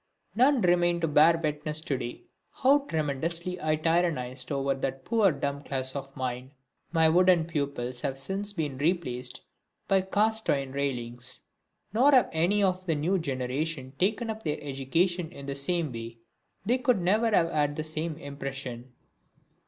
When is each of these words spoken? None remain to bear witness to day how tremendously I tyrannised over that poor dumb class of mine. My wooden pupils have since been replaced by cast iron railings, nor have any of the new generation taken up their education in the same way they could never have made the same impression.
None 0.35 0.61
remain 0.63 0.99
to 1.01 1.07
bear 1.07 1.37
witness 1.37 1.79
to 1.81 1.95
day 1.95 2.23
how 2.49 2.79
tremendously 2.87 3.61
I 3.61 3.75
tyrannised 3.75 4.51
over 4.51 4.73
that 4.73 5.05
poor 5.05 5.31
dumb 5.31 5.61
class 5.63 5.95
of 5.95 6.15
mine. 6.15 6.53
My 6.91 7.07
wooden 7.07 7.45
pupils 7.45 8.01
have 8.01 8.17
since 8.17 8.51
been 8.51 8.79
replaced 8.79 9.41
by 9.87 10.01
cast 10.01 10.49
iron 10.49 10.71
railings, 10.71 11.41
nor 11.93 12.09
have 12.13 12.31
any 12.33 12.63
of 12.63 12.83
the 12.87 12.95
new 12.95 13.19
generation 13.19 13.93
taken 13.99 14.31
up 14.31 14.41
their 14.41 14.57
education 14.59 15.31
in 15.31 15.45
the 15.45 15.53
same 15.53 15.93
way 15.93 16.17
they 16.65 16.79
could 16.79 16.99
never 16.99 17.29
have 17.29 17.53
made 17.53 17.75
the 17.75 17.83
same 17.83 18.17
impression. 18.17 18.93